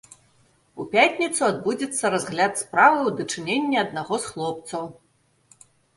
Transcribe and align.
У 0.83 0.85
пятніцу 0.93 1.41
адбудзецца 1.47 2.05
разгляд 2.15 2.53
справы 2.63 2.99
ў 3.05 3.11
дачыненні 3.19 3.77
аднаго 3.85 4.13
з 4.25 4.31
хлопцаў. 4.31 4.83